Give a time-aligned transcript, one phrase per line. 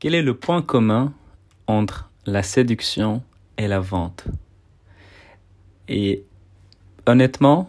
[0.00, 1.12] Quel est le point commun
[1.66, 3.20] entre la séduction
[3.56, 4.26] et la vente?
[5.88, 6.22] Et
[7.04, 7.68] honnêtement,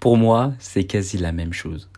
[0.00, 1.90] pour moi, c'est quasi la même chose.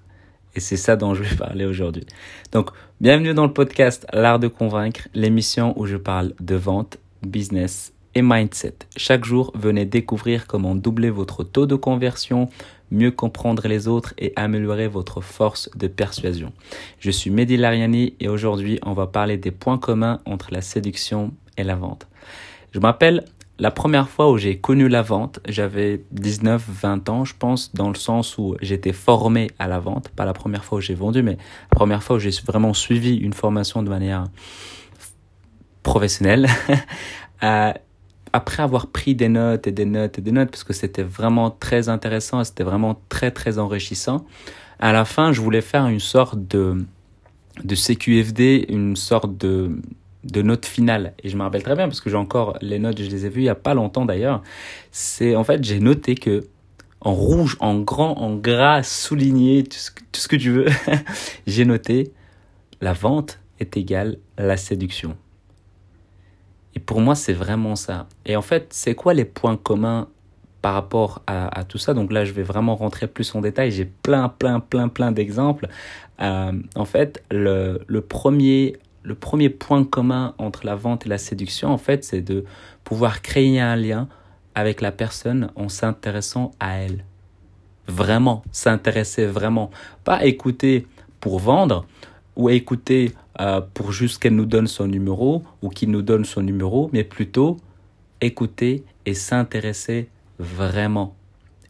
[0.56, 2.04] Et c'est ça dont je vais parler aujourd'hui.
[2.51, 2.71] Donc,
[3.01, 8.22] bienvenue dans le podcast L'Art de Convaincre, l'émission où je parle de vente, business et
[8.22, 8.74] mindset.
[8.97, 12.49] Chaque jour, venez découvrir comment doubler votre taux de conversion,
[12.90, 16.52] mieux comprendre les autres et améliorer votre force de persuasion.
[16.98, 21.33] Je suis Mehdi Lariani et aujourd'hui, on va parler des points communs entre la séduction
[21.57, 22.09] et la vente.
[22.73, 23.25] Je m'appelle
[23.61, 27.89] la première fois où j'ai connu la vente, j'avais 19, 20 ans, je pense, dans
[27.89, 30.09] le sens où j'étais formé à la vente.
[30.09, 31.37] Pas la première fois où j'ai vendu, mais
[31.70, 34.25] la première fois où j'ai vraiment suivi une formation de manière
[35.83, 36.48] professionnelle.
[38.33, 41.51] après avoir pris des notes et des notes et des notes, parce que c'était vraiment
[41.51, 44.25] très intéressant, c'était vraiment très très enrichissant,
[44.79, 46.84] à la fin, je voulais faire une sorte de,
[47.62, 49.79] de CQFD, une sorte de,
[50.25, 51.15] de note finale.
[51.23, 53.28] Et je me rappelle très bien, parce que j'ai encore les notes, je les ai
[53.28, 54.42] vues il y a pas longtemps d'ailleurs.
[54.91, 56.47] C'est en fait, j'ai noté que
[57.03, 60.67] en rouge, en grand, en gras, souligné, tout ce, tout ce que tu veux,
[61.47, 62.12] j'ai noté
[62.81, 65.17] la vente est égale à la séduction.
[66.91, 68.08] Pour moi, c'est vraiment ça.
[68.27, 70.08] Et en fait, c'est quoi les points communs
[70.60, 71.94] par rapport à, tout ça?
[71.94, 73.70] Donc là, je vais vraiment rentrer plus en détail.
[73.70, 75.68] J'ai plein, plein, plein, plein d'exemples.
[76.20, 81.18] Euh, en fait, le, le, premier, le premier point commun entre la vente et la
[81.18, 82.44] séduction, en fait, c'est de
[82.83, 84.08] pouvoir créer un lien
[84.56, 87.05] avec la personne en s'intéressant à elle.
[87.86, 89.70] Vraiment, s'intéresser vraiment.
[90.02, 90.88] Pas écouter
[91.20, 91.86] pour vendre
[92.34, 96.42] ou écouter euh, pour juste qu'elle nous donne son numéro ou qu'il nous donne son
[96.42, 97.56] numéro, mais plutôt
[98.20, 101.16] écouter et s'intéresser vraiment.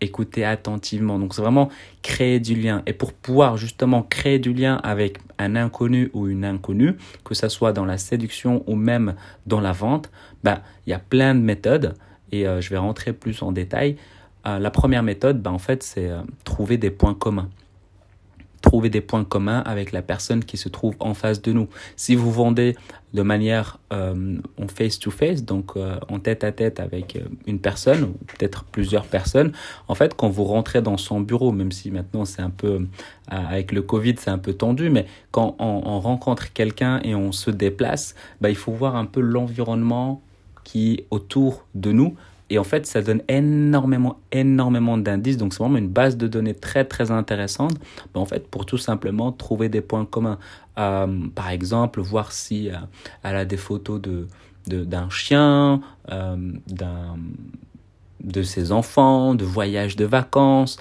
[0.00, 1.18] Écouter attentivement.
[1.18, 1.68] Donc c'est vraiment
[2.02, 2.82] créer du lien.
[2.86, 7.48] Et pour pouvoir justement créer du lien avec un inconnu ou une inconnue, que ce
[7.48, 9.14] soit dans la séduction ou même
[9.46, 10.10] dans la vente,
[10.42, 11.94] ben, il y a plein de méthodes
[12.32, 13.96] et euh, je vais rentrer plus en détail.
[14.46, 16.10] Euh, la première méthode, ben, en fait, c'est
[16.42, 17.50] trouver des points communs
[18.60, 21.69] trouver des points communs avec la personne qui se trouve en face de nous.
[21.97, 22.76] Si vous vendez
[23.12, 28.65] de manière euh, en face-to-face, donc euh, en tête-à-tête avec euh, une personne ou peut-être
[28.65, 29.53] plusieurs personnes,
[29.88, 32.87] en fait, quand vous rentrez dans son bureau, même si maintenant c'est un peu,
[33.28, 37.32] avec le Covid, c'est un peu tendu, mais quand on, on rencontre quelqu'un et on
[37.32, 40.22] se déplace, bah, il faut voir un peu l'environnement
[40.62, 42.16] qui est autour de nous
[42.50, 45.37] et en fait, ça donne énormément, énormément d'indices.
[45.37, 47.77] Donc, c'est vraiment une base de données très, très intéressante.
[48.15, 50.38] En fait, pour tout simplement trouver des points communs.
[50.78, 52.75] Euh, par exemple, voir si euh,
[53.22, 54.27] elle a des photos de
[54.66, 55.81] d'un chien,
[56.12, 56.37] euh,
[56.69, 57.16] d'un
[58.22, 60.78] de ses enfants, de voyages de vacances,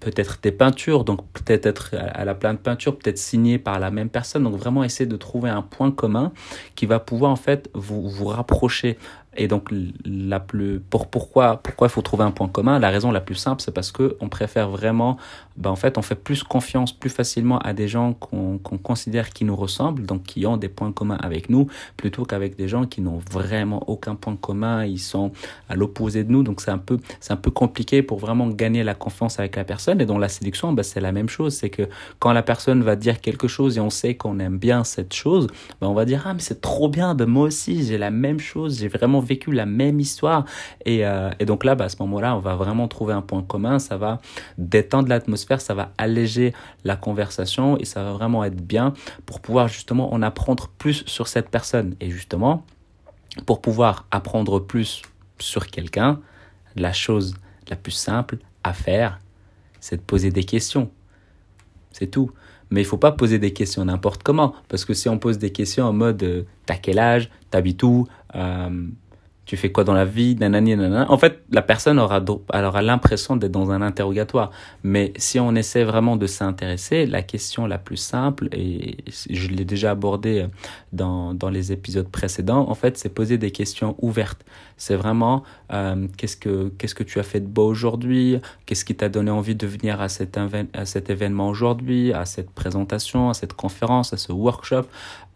[0.00, 3.90] peut-être des peintures, donc peut-être être à la plein de peintures, peut-être signées par la
[3.90, 4.42] même personne.
[4.42, 6.32] Donc vraiment essayer de trouver un point commun
[6.74, 8.98] qui va pouvoir en fait vous, vous rapprocher
[9.36, 9.68] et donc,
[10.04, 12.78] la plus, pour, pourquoi, pourquoi il faut trouver un point commun?
[12.78, 15.16] La raison la plus simple, c'est parce que on préfère vraiment,
[15.56, 19.44] ben en fait, on fait plus confiance plus facilement à des gens qu'on considère qui
[19.44, 23.00] nous ressemblent, donc qui ont des points communs avec nous, plutôt qu'avec des gens qui
[23.00, 25.32] n'ont vraiment aucun point commun, ils sont
[25.68, 28.84] à l'opposé de nous, donc c'est un peu, c'est un peu compliqué pour vraiment gagner
[28.84, 30.00] la confiance avec la personne.
[30.00, 31.88] Et dans la séduction, ben c'est la même chose, c'est que
[32.18, 35.48] quand la personne va dire quelque chose et on sait qu'on aime bien cette chose,
[35.80, 38.40] ben on va dire ah mais c'est trop bien, ben moi aussi j'ai la même
[38.40, 40.44] chose, j'ai vraiment vécu la même histoire.
[40.84, 43.42] Et, euh, et donc là, bah, à ce moment-là, on va vraiment trouver un point
[43.42, 43.78] commun.
[43.78, 44.20] Ça va
[44.58, 46.52] détendre l'atmosphère, ça va alléger
[46.84, 48.92] la conversation et ça va vraiment être bien
[49.24, 51.94] pour pouvoir justement en apprendre plus sur cette personne.
[52.00, 52.64] Et justement,
[53.44, 55.02] pour pouvoir apprendre plus
[55.38, 56.20] sur quelqu'un,
[56.74, 57.34] la chose
[57.68, 59.20] la plus simple à faire,
[59.80, 60.90] c'est de poser des questions.
[61.92, 62.30] C'est tout.
[62.70, 64.54] Mais il faut pas poser des questions n'importe comment.
[64.68, 68.08] Parce que si on pose des questions en mode euh, t'as quel âge, t'habites où,
[68.34, 68.86] euh,
[69.46, 71.10] tu fais quoi dans la vie, nanani, nanana.
[71.10, 72.20] En fait, la personne aura,
[72.52, 74.50] aura l'impression d'être dans un interrogatoire.
[74.82, 78.98] Mais si on essaie vraiment de s'intéresser, la question la plus simple, et
[79.30, 80.46] je l'ai déjà abordé
[80.92, 84.44] dans, dans les épisodes précédents, en fait, c'est poser des questions ouvertes.
[84.76, 88.94] C'est vraiment euh, qu'est-ce que qu'est-ce que tu as fait de beau aujourd'hui, qu'est-ce qui
[88.94, 94.12] t'a donné envie de venir à cet événement aujourd'hui, à cette présentation, à cette conférence,
[94.12, 94.84] à ce workshop?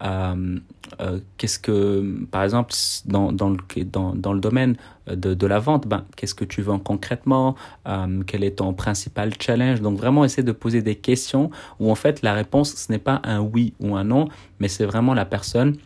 [0.03, 0.59] Euh,
[0.99, 2.73] euh, qu'est-ce que, par exemple,
[3.05, 4.75] dans, dans, le, dans, dans le domaine
[5.07, 7.55] de, de la vente, ben, qu'est-ce que tu vends concrètement
[7.87, 9.81] euh, Quel est ton principal challenge?
[9.81, 11.49] Donc vraiment essayer de poser des questions
[11.79, 14.27] où en fait la réponse, ce n'est pas un oui ou un non,
[14.59, 15.77] mais c'est vraiment la personne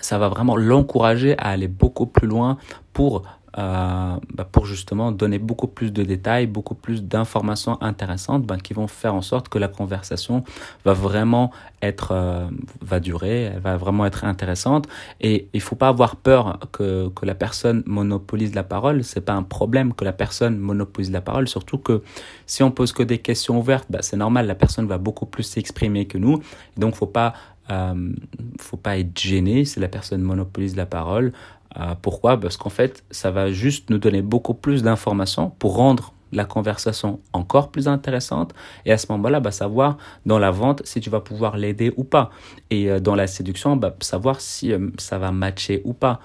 [0.00, 2.56] ça va vraiment l'encourager à aller beaucoup plus loin
[2.92, 3.22] pour
[3.58, 8.72] euh, bah, pour justement donner beaucoup plus de détails, beaucoup plus d'informations intéressantes bah, qui
[8.72, 10.44] vont faire en sorte que la conversation
[10.84, 11.50] va vraiment
[11.82, 12.46] être, euh,
[12.80, 14.88] va durer, elle va vraiment être intéressante.
[15.20, 19.04] Et il faut pas avoir peur que, que la personne monopolise la parole.
[19.04, 22.02] C'est pas un problème que la personne monopolise la parole, surtout que
[22.46, 25.42] si on pose que des questions ouvertes, bah, c'est normal, la personne va beaucoup plus
[25.42, 26.40] s'exprimer que nous.
[26.76, 27.34] Donc, faut pas
[27.70, 28.12] euh,
[28.58, 31.32] faut pas être gêné si la personne monopolise la parole.
[31.78, 32.38] Euh, pourquoi?
[32.38, 37.20] Parce qu'en fait, ça va juste nous donner beaucoup plus d'informations pour rendre la conversation
[37.34, 38.54] encore plus intéressante
[38.86, 42.04] et à ce moment-là, bah, savoir dans la vente si tu vas pouvoir l'aider ou
[42.04, 42.30] pas
[42.70, 46.20] et euh, dans la séduction, bah, savoir si euh, ça va matcher ou pas.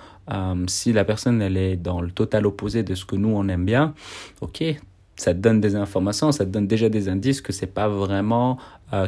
[0.67, 3.65] si la personne elle est dans le total opposé de ce que nous on aime
[3.65, 3.93] bien,
[4.41, 4.63] ok,
[5.17, 8.57] ça te donne des informations, ça te donne déjà des indices que c'est pas vraiment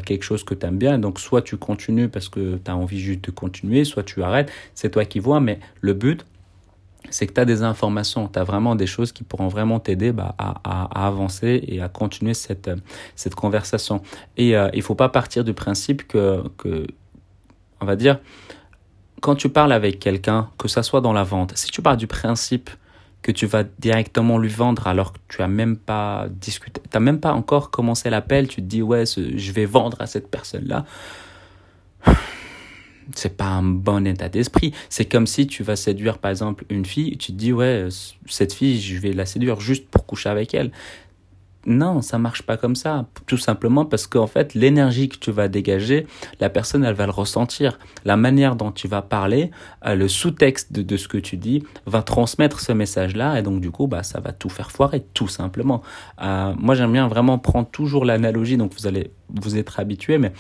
[0.06, 1.00] quelque chose que tu aimes bien.
[1.00, 4.52] Donc soit tu continues parce que tu as envie juste de continuer, soit tu arrêtes,
[4.74, 6.26] c'est toi qui vois, mais le but
[7.10, 10.12] c'est que tu as des informations, tu as vraiment des choses qui pourront vraiment t'aider
[10.12, 12.70] bah, à, avancer et à continuer cette,
[13.16, 14.02] cette conversation.
[14.38, 16.86] Et euh, il faut pas partir du principe que, que,
[17.82, 18.20] on va dire,
[19.22, 22.08] quand tu parles avec quelqu'un, que ça soit dans la vente, si tu pars du
[22.08, 22.70] principe
[23.22, 27.20] que tu vas directement lui vendre alors que tu as même pas discuté, tu même
[27.20, 30.86] pas encore commencé l'appel, tu te dis ouais, je vais vendre à cette personne-là
[33.16, 34.74] c'est pas un bon état d'esprit.
[34.90, 37.88] C'est comme si tu vas séduire par exemple une fille, tu te dis ouais,
[38.28, 40.72] cette fille, je vais la séduire juste pour coucher avec elle.
[41.66, 43.06] Non, ça marche pas comme ça.
[43.28, 46.08] Tout simplement parce qu'en fait, l'énergie que tu vas dégager,
[46.40, 47.78] la personne, elle va le ressentir.
[48.06, 49.52] La manière dont tu vas parler,
[49.86, 53.38] euh, le sous-texte de, ce que tu dis va transmettre ce message-là.
[53.38, 55.82] Et donc, du coup, bah, ça va tout faire foirer, tout simplement.
[56.22, 58.56] Euh, moi, j'aime bien vraiment prendre toujours l'analogie.
[58.56, 60.32] Donc, vous allez vous être habitué, mais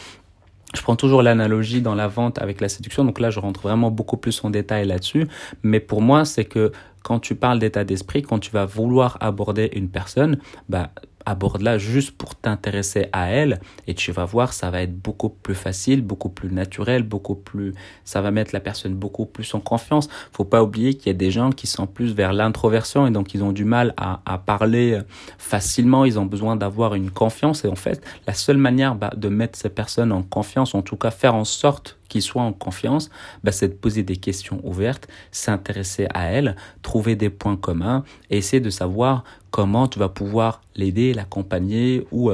[0.75, 3.89] je prends toujours l'analogie dans la vente avec la séduction, donc là je rentre vraiment
[3.89, 5.27] beaucoup plus en détail là-dessus,
[5.63, 6.71] mais pour moi c'est que
[7.03, 10.91] quand tu parles d'état d'esprit, quand tu vas vouloir aborder une personne, bah
[11.29, 15.53] aborde-la juste pour t'intéresser à elle et tu vas voir, ça va être beaucoup plus
[15.53, 17.73] facile, beaucoup plus naturel, beaucoup plus,
[18.03, 20.09] ça va mettre la personne beaucoup plus en confiance.
[20.31, 23.35] Faut pas oublier qu'il y a des gens qui sont plus vers l'introversion et donc
[23.35, 24.99] ils ont du mal à, à parler
[25.37, 29.29] facilement, ils ont besoin d'avoir une confiance et en fait, la seule manière bah, de
[29.29, 33.09] mettre ces personnes en confiance, en tout cas faire en sorte qu'ils soient en confiance,
[33.43, 38.37] bah, c'est de poser des questions ouvertes, s'intéresser à elles, trouver des points communs et
[38.37, 42.31] essayer de savoir comment tu vas pouvoir l'aider, l'accompagner ou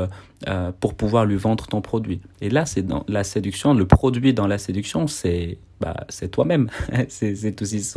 [0.48, 2.20] euh, pour pouvoir lui vendre ton produit.
[2.42, 6.70] Et là, c'est dans la séduction, le produit dans la séduction, c'est bah, toi-même.
[7.10, 7.94] c'est aussi,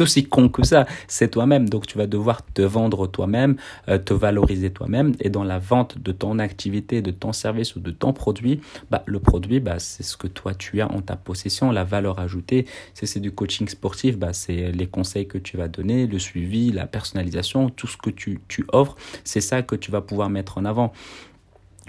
[0.00, 0.86] aussi con que ça.
[1.06, 1.68] C'est toi-même.
[1.68, 3.56] Donc, tu vas devoir te vendre toi-même,
[3.88, 5.14] euh, te valoriser toi-même.
[5.20, 8.60] Et dans la vente de ton activité, de ton service ou de ton produit,
[8.90, 12.18] bah, le produit, bah, c'est ce que toi tu as en ta possession, la valeur
[12.18, 12.66] ajoutée.
[12.94, 16.86] C'est du coaching sportif, bah, c'est les conseils que tu vas donner, le suivi, la
[16.86, 18.96] personnalisation, tout ce que tu, tu offres.
[19.24, 20.92] C'est ça que tu vas pouvoir mettre en avant.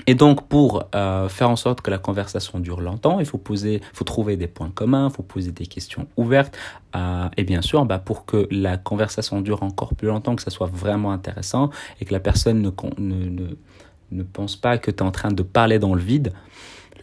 [0.08, 3.82] Et donc, pour euh, faire en sorte que la conversation dure longtemps, il faut poser,
[3.94, 6.58] faut trouver des points communs, il faut poser des questions ouvertes.
[6.96, 10.52] Euh, et bien sûr, bah, pour que la conversation dure encore plus longtemps, que ça
[10.52, 11.70] soit vraiment intéressant
[12.00, 13.48] et que la personne ne, ne, ne,
[14.12, 16.34] ne pense pas que tu es en train de parler dans le vide,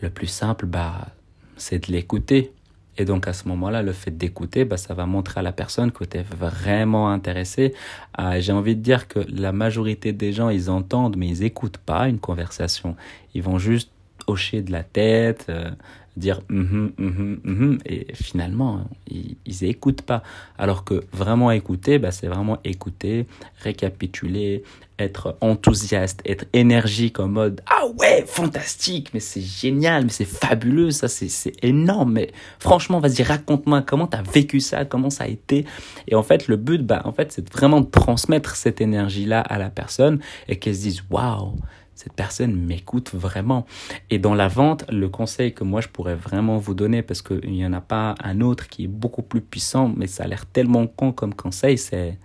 [0.02, 1.08] le plus simple, bah,
[1.56, 2.52] c'est de l'écouter.
[2.98, 5.92] Et donc à ce moment-là, le fait d'écouter, bah, ça va montrer à la personne
[5.92, 7.74] que tu es vraiment intéressé.
[8.18, 11.78] Euh, J'ai envie de dire que la majorité des gens, ils entendent, mais ils écoutent
[11.78, 12.96] pas une conversation.
[13.34, 13.90] Ils vont juste
[14.26, 15.70] hocher de la tête, euh,
[16.16, 18.72] dire mm -hmm, mm et finalement
[19.08, 20.22] ils, ils écoutent pas.
[20.58, 23.26] Alors que vraiment écouter bah, c'est vraiment écouter
[23.62, 24.62] récapituler
[24.98, 30.90] être enthousiaste être énergique en mode ah ouais fantastique mais c'est génial mais c'est fabuleux
[30.90, 32.12] ça c'est énorme.
[32.12, 35.66] Mais franchement vas-y raconte-moi comment tu as vécu ça comment ça a été
[36.08, 39.40] et en fait le but bah en fait c'est vraiment de transmettre cette énergie là
[39.40, 40.16] à la personne
[40.48, 41.56] et qu'elle se dise waouh
[41.96, 43.66] cette personne m'écoute vraiment.
[44.10, 47.50] Et dans la vente, le conseil que moi je pourrais vraiment vous donner, parce qu'il
[47.50, 50.44] n'y en a pas un autre qui est beaucoup plus puissant, mais ça a l'air
[50.46, 52.18] tellement con comme conseil, c'est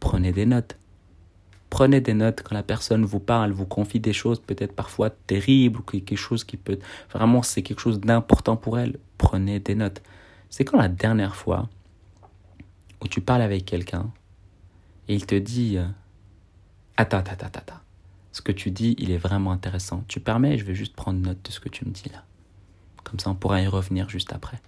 [0.00, 0.76] prenez des notes.
[1.70, 5.80] Prenez des notes quand la personne vous parle, vous confie des choses peut-être parfois terribles
[5.80, 6.78] ou quelque chose qui peut...
[7.12, 8.98] Vraiment, c'est quelque chose d'important pour elle.
[9.18, 10.02] Prenez des notes.
[10.48, 11.68] C'est quand la dernière fois
[13.02, 14.10] où tu parles avec quelqu'un
[15.08, 15.76] et il te dit...
[15.76, 15.86] Euh,
[16.96, 17.85] attends, attends, attends, attends
[18.36, 20.04] ce que tu dis, il est vraiment intéressant.
[20.08, 22.22] Tu permets, je vais juste prendre note de ce que tu me dis là.
[23.02, 24.60] Comme ça, on pourra y revenir juste après.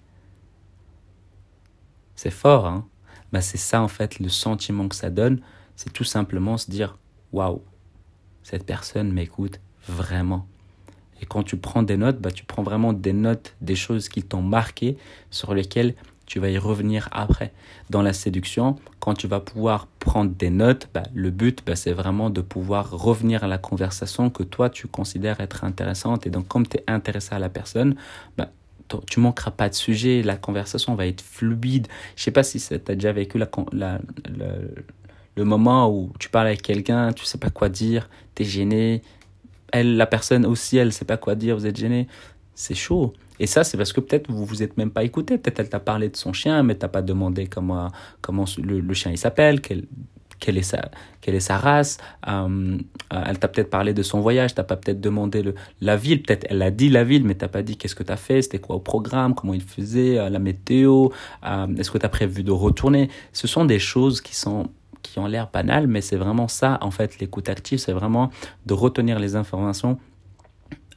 [2.15, 2.89] C'est fort, hein
[3.31, 5.43] bah, C'est ça, en fait, le sentiment que ça donne.
[5.77, 6.97] C'est tout simplement se dire
[7.31, 7.63] waouh,
[8.43, 10.47] cette personne m'écoute vraiment.
[11.21, 14.23] Et quand tu prends des notes, bah, tu prends vraiment des notes des choses qui
[14.23, 14.97] t'ont marqué,
[15.31, 15.95] sur lesquelles
[16.29, 17.53] tu vas y revenir après.
[17.89, 21.93] Dans la séduction, quand tu vas pouvoir prendre des notes, bah, le but, bah, c'est
[21.93, 26.27] vraiment de pouvoir revenir à la conversation que toi, tu considères être intéressante.
[26.27, 27.97] Et donc, comme tu es intéressé à la personne,
[28.37, 28.51] bah,
[29.07, 31.89] tu manqueras pas de sujet, la conversation va être fluide.
[32.15, 37.13] Je sais pas si tu as déjà vécu le moment où tu parles avec quelqu'un,
[37.15, 39.03] tu sais pas quoi dire, tu es gêné,
[39.73, 42.07] elle, la personne aussi, elle sait pas quoi dire, vous êtes gêné.
[42.55, 43.15] C'est chaud.
[43.41, 45.39] Et ça, c'est parce que peut-être vous vous êtes même pas écouté.
[45.39, 47.89] Peut-être elle t'a parlé de son chien, mais t'as pas demandé comment,
[48.21, 49.85] comment le, chien il s'appelle, quelle,
[50.41, 50.91] quelle, est sa,
[51.21, 51.99] quelle est sa race.
[52.29, 52.79] Euh,
[53.13, 56.23] euh, elle t'a peut-être parlé de son voyage, t'as pas peut-être demandé le, la ville.
[56.23, 58.43] Peut-être elle a dit la ville, mais t'as pas dit qu'est-ce que tu as fait,
[58.43, 61.09] c'était quoi au programme, comment il faisait, euh, la météo,
[61.79, 63.09] est-ce que tu as prévu de retourner?
[63.33, 64.69] Ce sont des choses qui sont
[65.03, 68.31] qui ont l'air banales, mais c'est vraiment ça, en fait, l'écoute active, c'est vraiment
[68.67, 69.99] de retenir les informations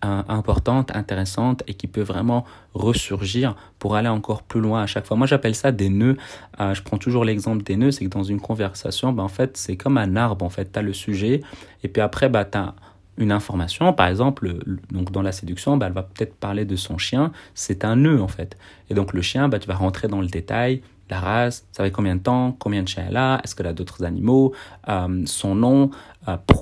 [0.01, 5.17] importantes, intéressantes et qui peut vraiment ressurgir pour aller encore plus loin à chaque fois.
[5.17, 6.17] Moi, j'appelle ça des nœuds.
[6.59, 9.57] Euh, je prends toujours l'exemple des nœuds, c'est que dans une conversation, ben, en fait,
[9.57, 10.71] c'est comme un arbre, en fait.
[10.71, 11.41] Tu as le sujet
[11.83, 12.75] et puis après, ben, tu as
[13.17, 14.55] une information, par exemple,
[14.91, 18.21] donc dans la séduction, ben, elle va peut-être parler de son chien, c'est un nœud
[18.21, 18.57] en fait.
[18.89, 21.91] Et donc le chien, ben, tu vas rentrer dans le détail, la race, ça fait
[21.91, 24.53] combien de temps, combien de chiens elle a, est-ce qu'elle a d'autres animaux,
[24.87, 25.91] euh, son nom,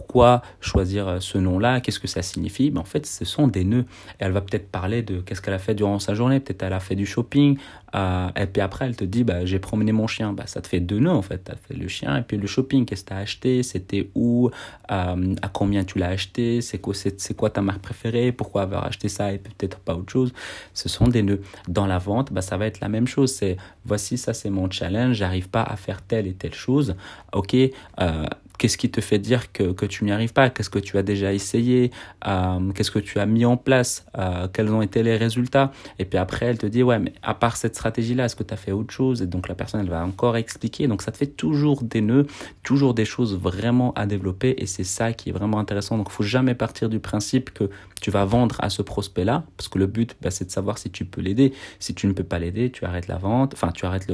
[0.09, 2.71] pourquoi choisir euh, ce nom-là, qu'est-ce que ça signifie?
[2.71, 3.85] Mais en fait, ce sont des nœuds.
[4.19, 6.79] elle va peut-être parler de qu'est-ce qu'elle a fait durant sa journée, peut-être elle a
[6.79, 7.57] fait du shopping,
[7.95, 10.33] et puis après elle te dit bah, j'ai promené mon chien.
[10.33, 11.43] Bah, ça te fait deux nœuds en fait.
[11.43, 14.09] Tu as fait le chien et puis le shopping, qu'est-ce que tu as acheté, c'était
[14.15, 14.49] où,
[14.87, 15.15] à
[15.51, 19.79] combien tu l'as acheté, c'est quoi, ta marque préférée, pourquoi avoir acheté ça et peut-être
[19.79, 20.33] pas autre chose?
[20.73, 21.41] Ce sont des nœuds.
[21.67, 23.31] Dans la vente, bah, ça va être la même chose.
[23.33, 26.95] C'est voici, ça c'est mon challenge, j'arrive pas à faire telle et telle chose.
[27.33, 28.25] Ok, euh,
[28.59, 30.49] Qu'est-ce qui te fait dire que, tu n'y arrives pas?
[30.49, 31.91] Qu'est-ce que tu as déjà essayé?
[32.27, 34.05] Euh, Qu'est-ce que tu as mis en place?
[34.17, 35.71] Euh, Quels ont été les résultats?
[35.97, 38.53] Et puis après, elle te dit, ouais, mais à part cette stratégie-là, est-ce que tu
[38.53, 39.21] as fait autre chose?
[39.21, 40.87] Et donc la personne, elle va encore expliquer.
[40.87, 42.27] Donc ça te fait toujours des nœuds,
[42.61, 44.55] toujours des choses vraiment à développer.
[44.57, 45.97] Et c'est ça qui est vraiment intéressant.
[45.97, 47.69] Donc faut jamais partir du principe que
[48.01, 50.89] tu vas vendre à ce prospect-là, parce que le but, bah, c'est de savoir si
[50.89, 51.53] tu peux l'aider.
[51.79, 54.11] Si tu ne peux pas l'aider, tu arrêtes la vente, enfin tu arrêtes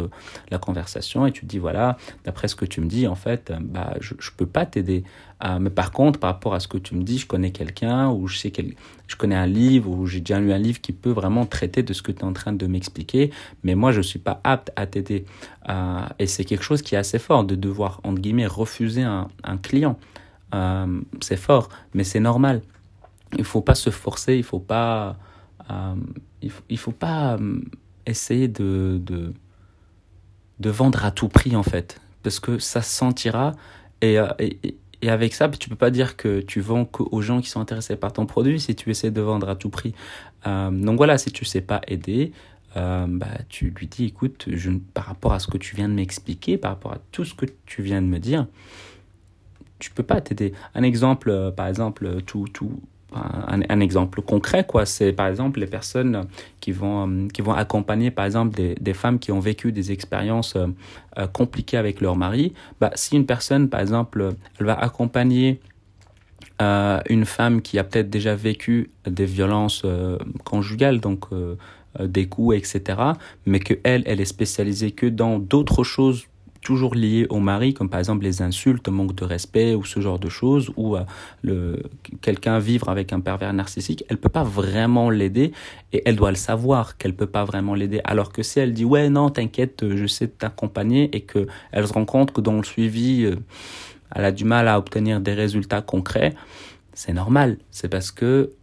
[0.50, 3.51] la conversation et tu te dis, voilà, d'après ce que tu me dis, en fait,
[3.60, 5.04] bah, je, je peux pas t'aider.
[5.44, 8.10] Euh, mais par contre, par rapport à ce que tu me dis, je connais quelqu'un
[8.10, 8.62] ou je sais que
[9.08, 11.94] je connais un livre ou j'ai déjà lu un livre qui peut vraiment traiter de
[11.94, 13.32] ce que tu es en train de m'expliquer.
[13.63, 15.25] Mais moi, je suis pas apte à t'aider.
[15.70, 19.27] Euh, et c'est quelque chose qui est assez fort de devoir entre guillemets refuser un,
[19.62, 19.98] client.
[20.54, 22.62] Euh, c'est fort, mais c'est normal.
[23.38, 24.36] Il faut pas se forcer.
[24.38, 25.17] Il faut pas.
[26.41, 27.38] il, faut, il faut pas
[28.05, 29.34] essayer de, de
[30.60, 33.53] de vendre à tout prix en fait parce que ça se sentira
[34.03, 34.58] euh, et,
[35.01, 37.96] et, avec ça, tu peux pas dire que tu vends aux gens qui sont intéressés
[37.96, 39.94] par ton produit si tu essaies de vendre à tout prix.
[40.48, 42.32] Euh, donc voilà, si tu sais pas aider,
[42.75, 45.94] euh, bah, tu lui dis, écoute, je, par rapport à ce que tu viens de
[45.94, 48.48] m'expliquer, par rapport à tout ce que tu viens de me dire,
[49.77, 50.53] tu peux pas t'aider.
[50.74, 52.82] Un exemple, par exemple, tout, tout,
[53.13, 56.27] un, exemple concret, quoi, c'est par exemple les personnes
[56.59, 60.55] qui vont, euh, qui vont accompagner, par exemple, des, femmes qui ont vécu des expériences
[60.55, 60.67] euh,
[61.17, 62.53] euh, compliquées avec leur mari.
[62.81, 65.59] Bah, si une personne, par exemple, elle va accompagner
[67.09, 69.85] une femme qui a peut-être déjà vécu des violences
[70.45, 71.25] conjugales, donc
[72.00, 72.97] des coups, etc.,
[73.45, 76.27] mais que elle, elle est spécialisée que dans d'autres choses
[76.65, 80.19] toujours lié au mari, comme par exemple les insultes, manque de respect ou ce genre
[80.19, 81.77] de choses, ou euh,
[82.22, 85.53] quelqu'un vivre avec un pervers narcissique, elle peut pas vraiment l'aider
[85.93, 88.01] et elle doit le savoir qu'elle peut pas vraiment l'aider.
[88.03, 91.93] Alors que si elle dit ouais non t'inquiète, je sais t'accompagner et que elle se
[91.93, 93.36] rend compte que dans le suivi, euh,
[94.15, 96.34] elle a du mal à obtenir des résultats concrets,
[96.96, 97.58] c'est normal.
[97.72, 98.54] C'est parce que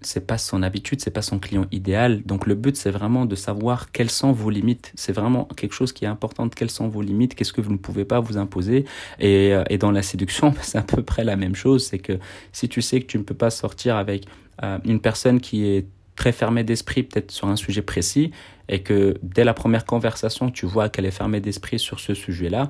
[0.00, 2.22] c'est pas son habitude, c'est pas son client idéal.
[2.24, 4.92] Donc le but, c'est vraiment de savoir quelles sont vos limites.
[4.96, 6.48] C'est vraiment quelque chose qui est important.
[6.48, 8.84] Quelles sont vos limites Qu'est-ce que vous ne pouvez pas vous imposer
[9.20, 11.86] et, euh, dans la séduction, c'est à peu près la même chose.
[11.86, 12.18] C'est que
[12.52, 14.26] si tu sais que tu ne peux pas sortir avec
[14.64, 15.86] euh, une personne qui est
[16.16, 18.32] très fermée d'esprit, peut-être sur un sujet précis,
[18.68, 22.68] et que dès la première conversation, tu vois qu'elle est fermée d'esprit sur ce sujet-là,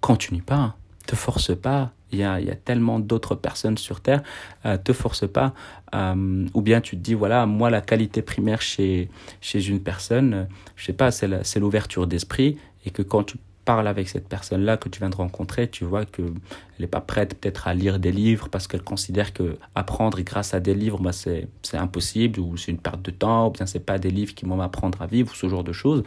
[0.00, 1.92] continue pas te force pas.
[2.12, 4.22] Il y a, y a tellement d'autres personnes sur Terre.
[4.66, 5.54] Euh, te force pas.
[5.94, 9.08] Euh, ou bien tu te dis, voilà, moi, la qualité primaire chez,
[9.40, 12.58] chez une personne, je sais pas, c'est l'ouverture d'esprit.
[12.84, 16.04] Et que quand tu parles avec cette personne-là que tu viens de rencontrer, tu vois
[16.04, 16.32] qu'elle
[16.80, 20.60] n'est pas prête peut-être à lire des livres parce qu'elle considère que apprendre grâce à
[20.60, 23.98] des livres, bah, c'est impossible ou c'est une perte de temps ou bien c'est pas
[23.98, 26.02] des livres qui vont m'apprendre à vivre ou ce genre de choses.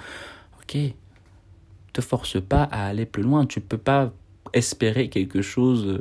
[0.61, 0.77] Ok,
[1.93, 3.45] te force pas à aller plus loin.
[3.45, 4.11] Tu peux pas
[4.55, 5.99] espérer quelque chose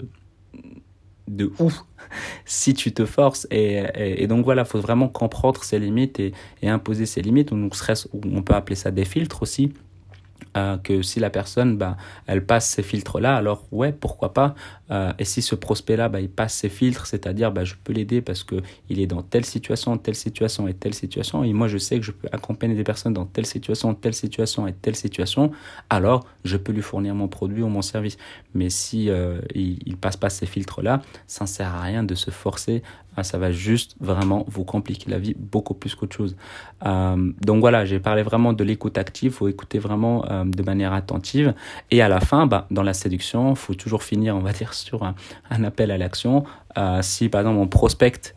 [1.29, 1.85] de ouf
[2.45, 3.47] si tu te forces.
[3.51, 6.33] Et, donc voilà, il faut vraiment comprendre ses limites et,
[6.63, 7.51] imposer ses limites.
[7.51, 7.75] Donc,
[8.25, 9.73] on peut appeler ça des filtres aussi.
[10.57, 11.97] Euh, que si la personne, bah,
[12.27, 14.55] elle passe ces filtres-là, alors ouais, pourquoi pas.
[14.93, 18.21] Euh, et si ce prospect-là, bah, il passe ces filtres, c'est-à-dire, bah, je peux l'aider
[18.21, 18.57] parce que
[18.89, 22.05] il est dans telle situation, telle situation et telle situation, et moi je sais que
[22.05, 25.51] je peux accompagner des personnes dans telle situation, telle situation et telle situation,
[25.91, 28.17] alors je peux lui fournir mon produit ou mon service.
[28.55, 32.15] Mais si euh, il, il passe pas ces filtres-là, ça ne sert à rien de
[32.15, 32.83] se forcer
[33.17, 36.37] ah, ça va juste vraiment vous compliquer la vie beaucoup plus qu'autre chose.
[36.85, 40.93] Euh, donc voilà, j'ai parlé vraiment de l'écoute active, faut écouter vraiment euh, de manière
[40.93, 41.55] attentive.
[41.91, 45.05] Et à la fin, bah, dans la séduction, faut toujours finir, on va dire, sur
[45.05, 45.15] un,
[45.65, 46.45] appel à l'action.
[46.77, 48.35] Euh, si par exemple on prospecte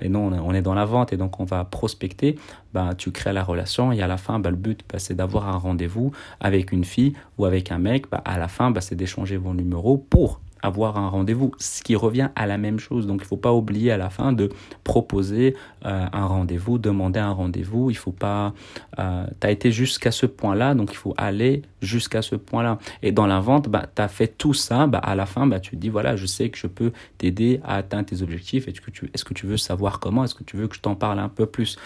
[0.00, 2.38] et non, on est dans la vente et donc on va prospecter,
[2.72, 5.48] bah, tu crées la relation et à la fin, bah, le but, bah, c'est d'avoir
[5.48, 8.08] un rendez-vous avec une fille ou avec un mec.
[8.08, 11.96] Bah, à la fin, bah, c'est d'échanger vos numéros pour avoir un rendez-vous, ce qui
[11.96, 13.06] revient à la même chose.
[13.06, 14.50] Donc il ne faut pas oublier à la fin de
[14.84, 17.90] proposer euh, un rendez-vous, demander un rendez-vous.
[17.90, 18.54] Il faut pas...
[18.98, 22.78] Euh, tu as été jusqu'à ce point-là, donc il faut aller jusqu'à ce point-là.
[23.02, 25.60] Et dans la vente, bah, tu as fait tout ça, bah, à la fin, bah,
[25.60, 28.68] tu te dis, voilà, je sais que je peux t'aider à atteindre tes objectifs.
[28.68, 30.24] Est-ce que, tu, est-ce que tu veux savoir comment?
[30.24, 31.76] Est-ce que tu veux que je t'en parle un peu plus?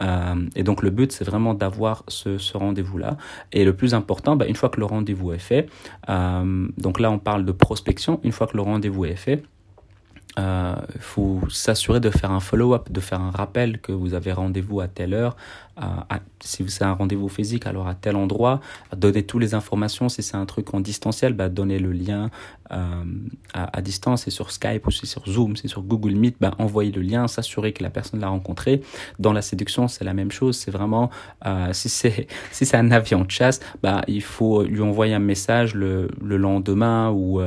[0.00, 3.16] Euh, Et donc le but, c'est vraiment d'avoir ce, rendez-vous-là.
[3.52, 5.68] Et le plus important, bah, une fois que le rendez-vous est fait,
[6.08, 9.42] donc là on parle de prospection, une fois que le rendez-vous est fait,
[10.38, 14.32] il euh, faut s'assurer de faire un follow-up, de faire un rappel que vous avez
[14.32, 15.36] rendez-vous à telle heure.
[16.40, 18.60] si c'est un rendez-vous physique, alors à tel endroit.
[18.96, 20.08] Donner toutes les informations.
[20.08, 22.30] Si c'est un truc en distanciel, bah, donner le lien
[22.72, 23.04] euh,
[23.52, 24.22] à, distance.
[24.22, 26.36] C'est sur Skype ou c'est sur Zoom, c'est sur Google Meet.
[26.40, 28.80] Bah, envoyer le lien, s'assurer que la personne l'a rencontré.
[29.18, 30.56] Dans la séduction, c'est la même chose.
[30.56, 31.10] C'est vraiment
[31.44, 35.18] euh, si c'est si c'est un avion de chasse, bah, il faut lui envoyer un
[35.18, 37.42] message le, le lendemain ou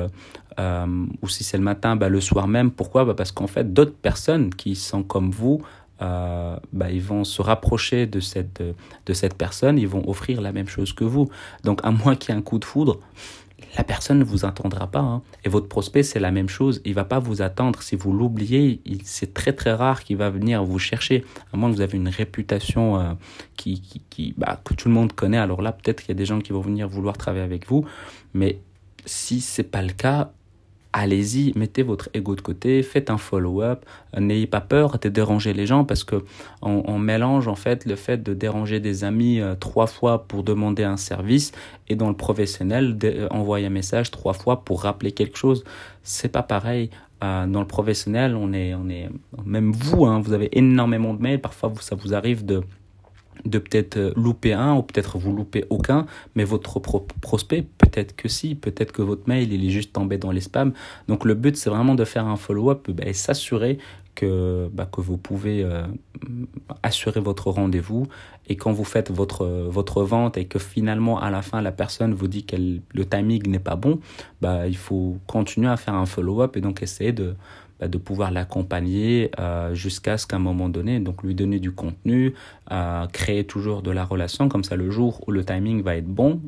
[0.59, 2.71] euh, ou si c'est le matin, bah, le soir même.
[2.71, 3.05] Pourquoi?
[3.05, 5.61] Bah, Parce qu'en fait, d'autres personnes qui sont comme vous,
[6.01, 8.61] euh, bah, ils vont se rapprocher de cette,
[9.05, 11.29] de cette personne, ils vont offrir la même chose que vous.
[11.63, 12.99] Donc, à moins qu'il y ait un coup de foudre,
[13.77, 14.99] la personne ne vous attendra pas.
[14.99, 15.21] Hein.
[15.43, 16.81] Et votre prospect, c'est la même chose.
[16.85, 17.81] Il va pas vous attendre.
[17.81, 21.25] Si vous l'oubliez, c'est très très rare qu'il va venir vous chercher.
[21.53, 23.13] À moins que vous avez une réputation euh,
[23.57, 25.37] qui, qui, bah, que tout le monde connaît.
[25.37, 27.85] Alors là, peut-être qu'il y a des gens qui vont venir vouloir travailler avec vous.
[28.33, 28.59] Mais
[29.05, 30.31] si c'est pas le cas,
[30.95, 33.85] allez-y, mettez votre ego de côté, faites un follow-up,
[34.17, 36.23] n'ayez pas peur de déranger les gens parce que
[36.61, 40.85] on, mélange en fait le fait de déranger des amis euh, trois fois pour demander
[40.85, 41.51] un service
[41.89, 45.65] et dans le professionnel euh, envoyer un message trois fois pour rappeler quelque chose.
[46.01, 46.89] C'est pas pareil.
[47.23, 49.09] Euh, dans le professionnel, on est, on est,
[49.45, 51.41] même vous, hein, vous avez énormément de mails.
[51.41, 52.61] Parfois, ça vous arrive de
[53.43, 58.29] de peut-être euh, louper un ou peut-être vous louper aucun, mais votre prospect, peut-être que
[58.29, 60.73] si, peut-être que votre mail, il est juste tombé dans les spams.
[61.07, 63.77] Donc le but, c'est vraiment de faire un follow-up bah, et s'assurer
[64.15, 65.85] que, bah, que vous pouvez euh,
[66.81, 68.07] assurer votre rendez-vous
[68.47, 72.13] et quand vous faites votre, votre vente et que finalement à la fin la personne
[72.13, 73.99] vous dit que le timing n'est pas bon,
[74.41, 77.35] bah, il faut continuer à faire un follow-up et donc essayer de,
[77.79, 81.71] bah, de pouvoir l'accompagner euh, jusqu'à ce qu'à un moment donné, donc lui donner du
[81.71, 82.33] contenu,
[82.71, 86.07] euh, créer toujours de la relation, comme ça le jour où le timing va être
[86.07, 86.41] bon,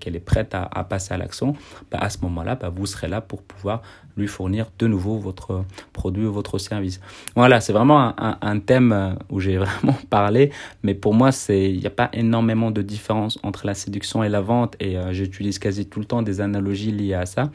[0.00, 1.54] qu'elle est prête à, à, passer à l'action,
[1.90, 3.82] bah, à ce moment-là, bah, vous serez là pour pouvoir
[4.16, 7.00] lui fournir de nouveau votre produit ou votre service.
[7.34, 10.50] Voilà, c'est vraiment un, un, thème euh, où j'ai vraiment parlé,
[10.82, 14.40] mais pour moi, il n'y a pas énormément de différence entre la séduction et la
[14.40, 17.50] vente, et euh, j'utilise quasi tout le temps des analogies liées à ça.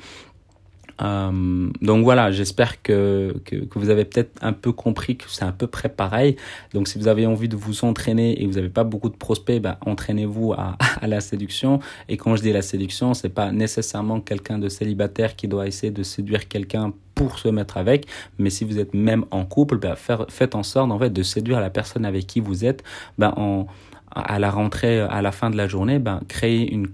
[1.01, 5.51] Euh, donc voilà, j'espère que, que, vous avez peut-être un peu compris que c'est à
[5.51, 6.35] peu près pareil.
[6.73, 9.61] Donc si vous avez envie de vous entraîner et vous n'avez pas beaucoup de prospects,
[9.61, 11.79] ben, entraînez-vous à, la séduction.
[12.09, 15.91] Et quand je dis la séduction, c'est pas nécessairement quelqu'un de célibataire qui doit essayer
[15.91, 18.07] de séduire quelqu'un pour se mettre avec,
[18.39, 21.59] mais si vous êtes même en couple, faire, faites en sorte en fait de séduire
[21.59, 22.83] la personne avec qui vous êtes.
[23.21, 23.67] En,
[24.13, 26.87] à la rentrée, à la fin de la journée, ben, créer une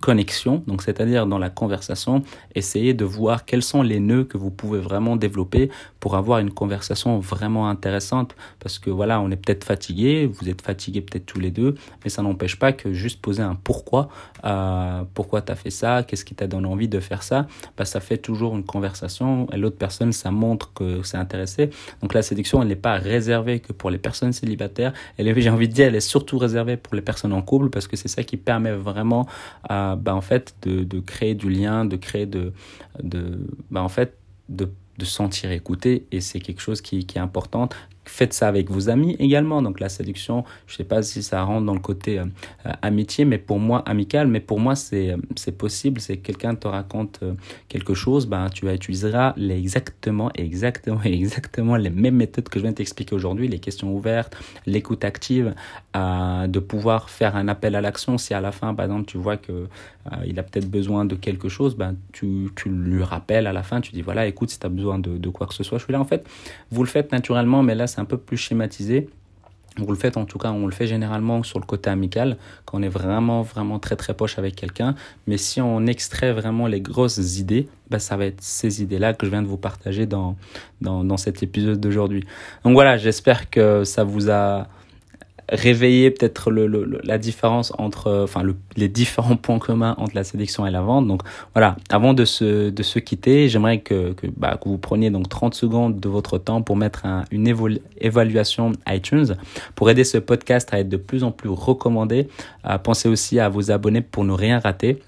[0.00, 2.22] connexion, donc c'est-à-dire dans la conversation,
[2.54, 6.50] essayez de voir quels sont les nœuds que vous pouvez vraiment développer pour avoir une
[6.50, 8.34] conversation vraiment intéressante.
[8.60, 12.10] Parce que voilà, on est peut-être fatigué, vous êtes fatigués peut-être tous les deux, mais
[12.10, 14.08] ça n'empêche pas que juste poser un pourquoi,
[14.44, 17.84] euh, pourquoi tu as fait ça, qu'est-ce qui t'a donné envie de faire ça, bah,
[17.84, 21.70] ça fait toujours une conversation et l'autre personne, ça montre que c'est intéressé.
[22.02, 25.50] Donc la séduction, elle n'est pas réservée que pour les personnes célibataires, elle est, j'ai
[25.50, 28.08] envie de dire, elle est surtout réservée pour les personnes en couple parce que c'est
[28.08, 29.26] ça qui permet vraiment
[29.96, 32.52] bah, en fait, de, créer du lien, de créer de,
[33.70, 34.16] bah, en fait,
[34.48, 34.68] de,
[35.02, 36.06] sentir écouter.
[36.10, 37.68] Et c'est quelque chose qui est important
[38.10, 39.62] faites ça avec vos amis également.
[39.62, 42.24] Donc la séduction, je sais pas si ça rentre dans le côté euh,
[42.66, 46.00] euh, amitié, mais pour moi amical, mais pour moi c'est c'est possible.
[46.00, 47.20] C'est quelqu'un te raconte
[47.68, 52.72] quelque chose, ben tu utiliseras les exactement, exactement, exactement les mêmes méthodes que je viens
[52.72, 55.54] de t'expliquer aujourd'hui, les questions ouvertes, l'écoute active,
[55.94, 58.18] de pouvoir faire un appel à l'action.
[58.18, 59.68] Si à la fin, par exemple, tu vois que
[60.26, 63.80] il a peut-être besoin de quelque chose, ben tu, tu lui rappelles à la fin,
[63.80, 65.84] tu dis voilà, écoute, si tu as besoin de, de quoi que ce soit, je
[65.84, 66.00] suis là.
[66.00, 66.26] En fait,
[66.70, 69.08] vous le faites naturellement, mais là c'est un peu plus schématisé.
[69.76, 72.80] Vous le faites en tout cas, on le fait généralement sur le côté amical, quand
[72.80, 74.96] on est vraiment, vraiment très, très poche avec quelqu'un.
[75.28, 79.24] Mais si on extrait vraiment les grosses idées, bah, ça va être ces idées-là que
[79.24, 80.36] je viens de vous partager dans,
[80.80, 82.24] dans, dans cet épisode d'aujourd'hui.
[82.64, 84.66] Donc voilà, j'espère que ça vous a
[85.50, 90.24] réveiller peut-être le, le, la différence entre, enfin le, les différents points communs entre la
[90.24, 91.06] sélection et la vente.
[91.06, 91.22] Donc
[91.54, 95.28] voilà, avant de se, de se quitter, j'aimerais que, que, bah, que vous preniez donc
[95.28, 97.46] 30 secondes de votre temps pour mettre un, une
[98.00, 99.36] évaluation iTunes
[99.74, 102.28] pour aider ce podcast à être de plus en plus recommandé.
[102.66, 104.98] Euh, pensez aussi à vous abonner pour ne rien rater.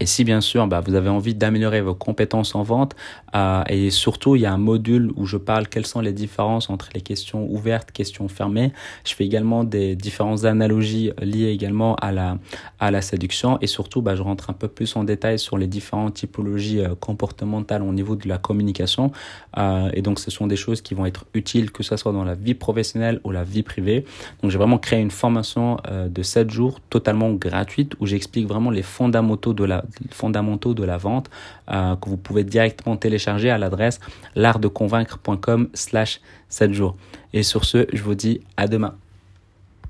[0.00, 2.96] Et si bien sûr bah, vous avez envie d'améliorer vos compétences en vente,
[3.34, 6.70] euh, et surtout il y a un module où je parle quelles sont les différences
[6.70, 8.72] entre les questions ouvertes, questions fermées.
[9.04, 12.38] Je fais également des différentes analogies liées également à la,
[12.78, 15.66] à la séduction et surtout bah, je rentre un peu plus en détail sur les
[15.66, 19.12] différentes typologies euh, comportementales au niveau de la communication.
[19.58, 22.24] Euh, et donc ce sont des choses qui vont être utiles que ce soit dans
[22.24, 24.06] la vie professionnelle ou la vie privée.
[24.42, 28.70] Donc j'ai vraiment créé une formation euh, de 7 jours totalement gratuite où j'explique vraiment
[28.70, 31.30] les fondamentaux de la fondamentaux de la vente
[31.70, 34.00] euh, que vous pouvez directement télécharger à l'adresse
[34.34, 36.96] l'artdeconvaincre.com slash 7 jours.
[37.32, 38.94] Et sur ce, je vous dis à demain.